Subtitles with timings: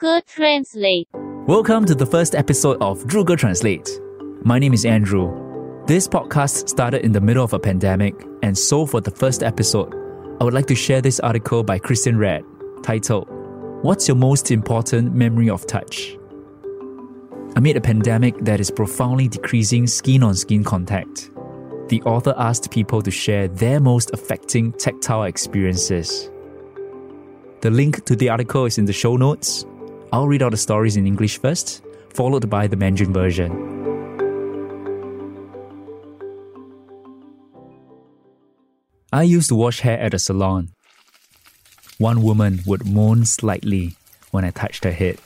[0.00, 1.08] Druger Translate.
[1.48, 4.00] Welcome to the first episode of Druger Translate.
[4.44, 5.84] My name is Andrew.
[5.88, 8.14] This podcast started in the middle of a pandemic,
[8.44, 9.92] and so for the first episode,
[10.40, 12.44] I would like to share this article by Kristen Red
[12.84, 13.26] titled,
[13.82, 16.16] What's Your Most Important Memory of Touch?
[17.56, 21.32] Amid a pandemic that is profoundly decreasing skin on skin contact,
[21.88, 26.30] the author asked people to share their most affecting tactile experiences.
[27.62, 29.66] The link to the article is in the show notes.
[30.10, 31.82] I'll read out the stories in English first,
[32.14, 33.52] followed by the Mandarin version.
[39.12, 40.70] I used to wash hair at a salon.
[41.98, 43.96] One woman would moan slightly
[44.30, 45.18] when I touched her head.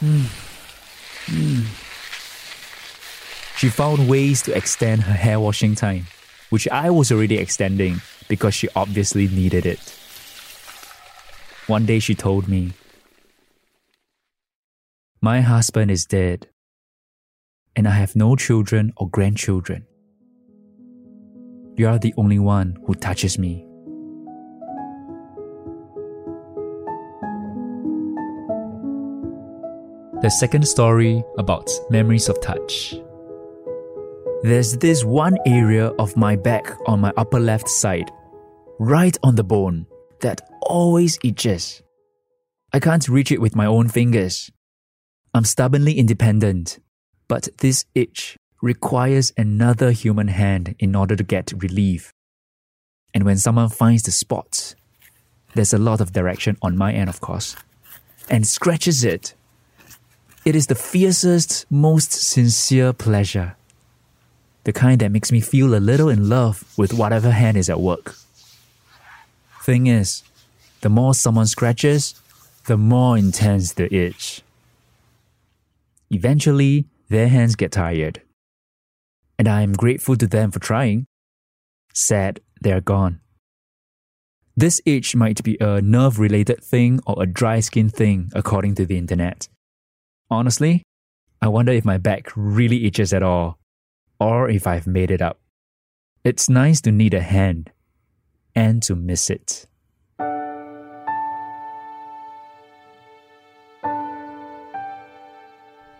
[0.00, 0.26] Mm.
[1.26, 1.66] Mm.
[3.56, 6.06] She found ways to extend her hair washing time,
[6.50, 9.80] which I was already extending because she obviously needed it.
[11.66, 12.72] One day she told me,
[15.24, 16.48] My husband is dead,
[17.74, 19.86] and I have no children or grandchildren.
[21.76, 23.64] You are the only one who touches me.
[30.20, 32.94] The second story about memories of touch.
[34.42, 38.10] There's this one area of my back on my upper left side,
[38.78, 39.86] right on the bone,
[40.20, 41.82] that always itches.
[42.74, 44.50] I can't reach it with my own fingers.
[45.36, 46.78] I'm stubbornly independent,
[47.26, 52.12] but this itch requires another human hand in order to get relief.
[53.12, 54.76] And when someone finds the spot,
[55.54, 57.56] there's a lot of direction on my end, of course,
[58.30, 59.34] and scratches it.
[60.44, 63.56] It is the fiercest, most sincere pleasure.
[64.62, 67.80] The kind that makes me feel a little in love with whatever hand is at
[67.80, 68.14] work.
[69.62, 70.22] Thing is,
[70.82, 72.14] the more someone scratches,
[72.66, 74.43] the more intense the itch.
[76.14, 78.22] Eventually, their hands get tired.
[79.36, 81.06] And I am grateful to them for trying.
[81.92, 83.20] Sad they are gone.
[84.56, 88.86] This itch might be a nerve related thing or a dry skin thing, according to
[88.86, 89.48] the internet.
[90.30, 90.84] Honestly,
[91.42, 93.58] I wonder if my back really itches at all,
[94.20, 95.40] or if I've made it up.
[96.22, 97.72] It's nice to need a hand
[98.54, 99.66] and to miss it.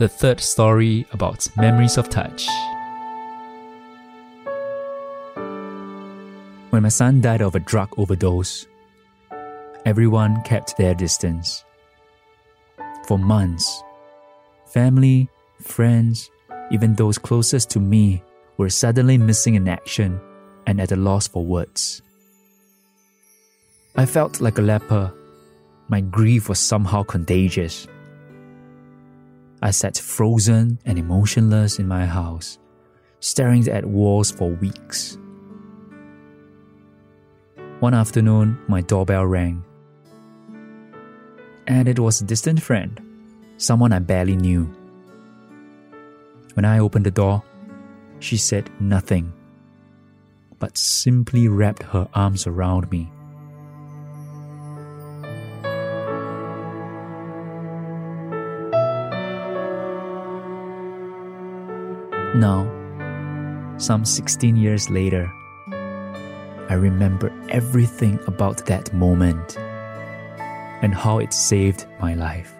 [0.00, 2.48] The third story about memories of touch.
[6.70, 8.66] When my son died of a drug overdose,
[9.84, 11.66] everyone kept their distance.
[13.06, 13.82] For months,
[14.72, 15.28] family,
[15.60, 16.30] friends,
[16.70, 18.22] even those closest to me
[18.56, 20.18] were suddenly missing in action
[20.66, 22.00] and at a loss for words.
[23.96, 25.12] I felt like a leper.
[25.88, 27.86] My grief was somehow contagious.
[29.62, 32.58] I sat frozen and emotionless in my house,
[33.20, 35.18] staring at walls for weeks.
[37.80, 39.62] One afternoon, my doorbell rang.
[41.66, 43.00] And it was a distant friend,
[43.58, 44.64] someone I barely knew.
[46.54, 47.42] When I opened the door,
[48.18, 49.32] she said nothing,
[50.58, 53.10] but simply wrapped her arms around me.
[62.34, 62.64] Now,
[63.76, 65.32] some 16 years later,
[66.68, 72.54] I remember everything about that moment and how it saved my life.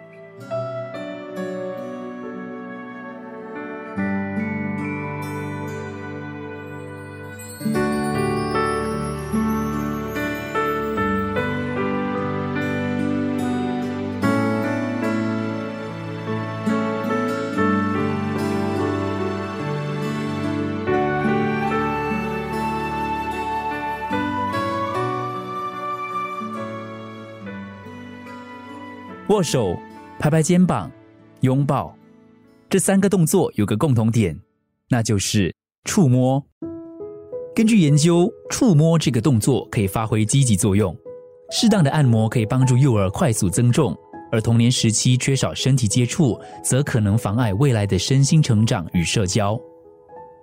[29.31, 29.79] 握手、
[30.19, 30.91] 拍拍肩膀、
[31.39, 31.95] 拥抱”
[32.69, 34.37] 这三个动作有个共同点，
[34.89, 35.55] 那就是
[35.85, 36.45] 触摸。
[37.55, 40.93] 根据研究，触摸这个动作可以发挥积极作用。
[41.49, 43.97] 适当的按摩可以帮助幼儿快速增重，
[44.33, 49.57] 而童年时期缺少身体接触，则可能妨碍未来的身心成长与社交。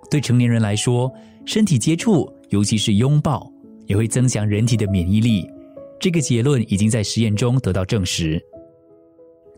[0.09, 1.11] 对成年人来说，
[1.45, 3.47] 身体接触，尤其是拥抱，
[3.85, 5.47] 也会增强人体的免疫力。
[5.99, 8.43] 这个结论已经在实验中得到证实。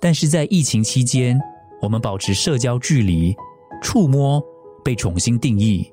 [0.03, 1.39] 但是在疫情期间，
[1.79, 3.35] 我们保持社交距离，
[3.83, 4.43] 触摸
[4.83, 5.87] 被重新定义。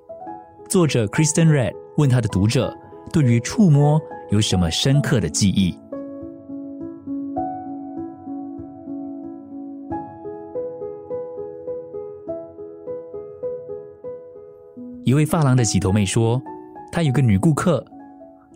[0.67, 2.75] 作者 Kristen Red 问他的读者
[3.13, 4.01] 对于触摸
[4.31, 5.79] 有什么深刻的记忆。
[15.05, 16.41] 一位发廊的洗头妹说，
[16.91, 17.85] 她有个女顾客，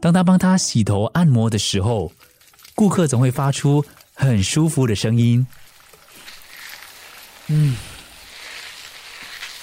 [0.01, 2.11] 当她帮她洗头按摩的时候，
[2.75, 3.85] 顾客总会发出。
[4.14, 5.47] 很舒服的声音。
[7.49, 7.76] 嗯，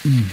[0.04, 0.30] 嗯，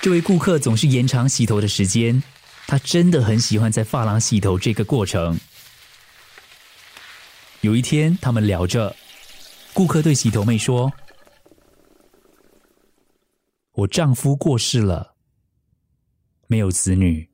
[0.00, 2.22] 这位顾客总是延长洗头的时间，
[2.66, 5.38] 他真的很喜欢在发廊洗头这个过程。
[7.62, 8.94] 有一天，他们聊着，
[9.72, 10.92] 顾客对洗头妹说
[13.74, 15.16] ：“我丈夫过世了，
[16.46, 17.28] 没有子女，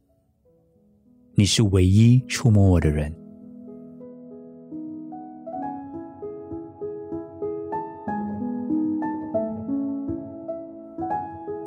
[1.34, 3.14] 你是唯一触摸我的人。”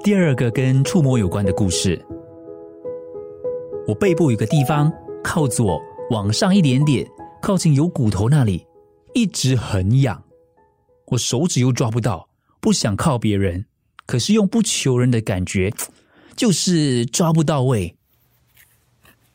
[0.07, 2.01] 第二个跟触摸有关的故事，
[3.85, 4.89] 我背部有个地方
[5.21, 5.81] 靠左
[6.11, 7.05] 往上一点点，
[7.41, 8.65] 靠近有骨头那里，
[9.13, 10.23] 一直很痒，
[11.07, 12.29] 我手指又抓不到，
[12.61, 13.65] 不想靠别人，
[14.05, 15.73] 可是用不求人的感觉，
[16.37, 17.93] 就是抓不到位。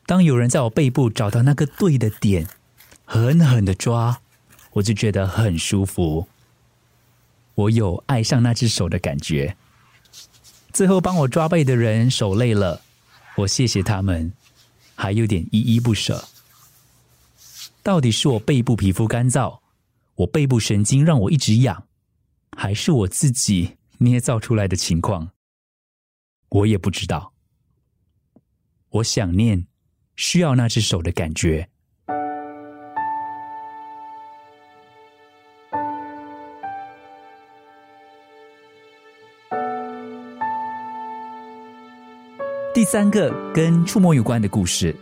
[0.07, 2.47] 当有人在我背部找到那个对的点，
[3.05, 4.21] 狠狠的抓，
[4.71, 6.25] 我就觉得很舒服。
[7.53, 9.55] 我有爱上那只手的感觉。
[10.73, 12.81] 最后帮我抓背的人手累了，
[13.37, 14.33] 我谢谢他们，
[14.95, 16.27] 还有点依依不舍。
[17.83, 19.59] 到底是我背部皮肤干燥，
[20.15, 21.87] 我背部神经让我一直痒，
[22.57, 25.29] 还是我自己捏造出来的情况？
[26.49, 27.33] 我也不知道。
[28.89, 29.67] 我想念，
[30.15, 31.69] 需要那只手的感觉。
[42.83, 44.93] 第三个跟触摸有关的故事。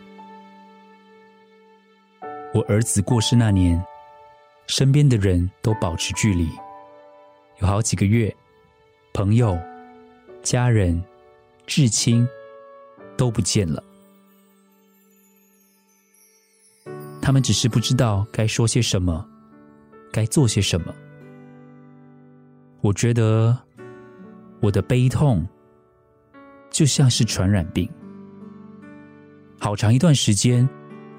[2.54, 3.84] 我儿子过世那年，
[4.68, 6.48] 身边的人都保持距离，
[7.60, 8.32] 有好几个月，
[9.14, 9.60] 朋友、
[10.44, 11.04] 家人、
[11.66, 12.24] 至亲
[13.18, 13.84] 都不见了。
[17.20, 19.28] 他们只是不知道该说些什么，
[20.12, 20.94] 该做些什么。
[22.82, 23.58] 我觉得
[24.60, 25.44] 我的悲痛。
[26.72, 27.88] 就像是传染病。
[29.60, 30.68] 好长一段时间，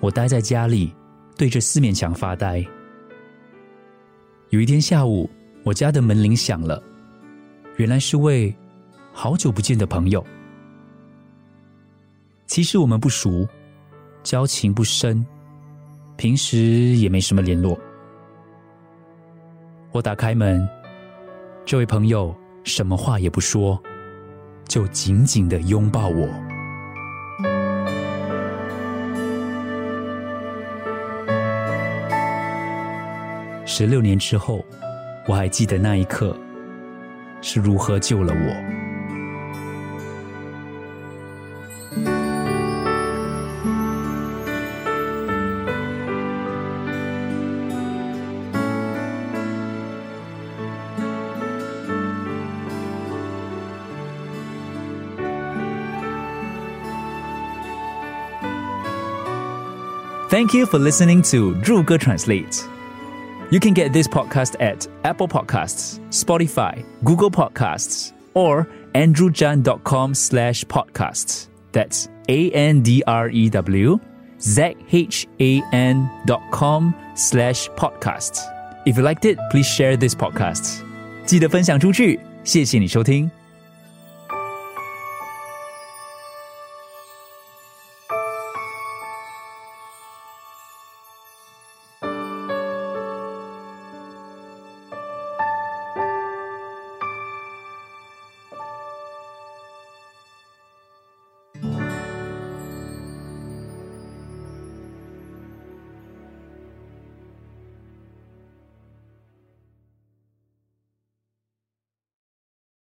[0.00, 0.92] 我待在家里，
[1.36, 2.66] 对着四面墙发呆。
[4.48, 5.30] 有一天下午，
[5.62, 6.82] 我家的门铃响了，
[7.76, 8.52] 原来是位
[9.12, 10.26] 好久不见的朋友。
[12.46, 13.46] 其实我们不熟，
[14.22, 15.24] 交情不深，
[16.16, 17.78] 平时也没什么联络。
[19.92, 20.68] 我打开门，
[21.64, 22.34] 这位朋友
[22.64, 23.80] 什么话也不说。
[24.66, 26.28] 就紧紧的拥抱我。
[33.64, 34.64] 十六年之后，
[35.26, 36.36] 我还记得那一刻
[37.40, 38.81] 是如何救了我。
[60.32, 62.66] Thank you for listening to Drew Translate.
[63.50, 71.48] You can get this podcast at Apple Podcasts, Spotify, Google Podcasts, or andrewzhan.com slash podcasts.
[71.72, 74.00] That's A-N-D-R-E-W
[74.40, 78.40] Z-H-A-N dot com slash podcasts.
[78.86, 80.80] If you liked it, please share this podcast.
[81.26, 83.30] 记得分享出去，谢谢你收听。